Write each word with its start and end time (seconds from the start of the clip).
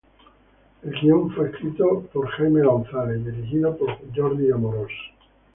El 0.81 0.95
guion 0.99 1.29
fue 1.35 1.49
escrito 1.51 2.01
por 2.11 2.27
Jaime 2.29 2.63
González 2.63 3.19
y 3.21 3.23
dirigido 3.29 3.77
por 3.77 3.95
Jordi 4.15 4.51
Amorós. 4.51 4.89